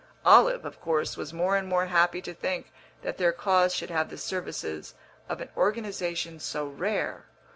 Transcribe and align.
Olive, 0.25 0.65
of 0.65 0.81
course, 0.81 1.15
was 1.15 1.31
more 1.31 1.55
and 1.55 1.67
more 1.67 1.85
happy 1.85 2.23
to 2.23 2.33
think 2.33 2.71
that 3.03 3.19
their 3.19 3.31
cause 3.31 3.75
should 3.75 3.91
have 3.91 4.09
the 4.09 4.17
services 4.17 4.95
of 5.29 5.41
an 5.41 5.49
organisation 5.55 6.39
so 6.39 6.65
rare. 6.65 7.25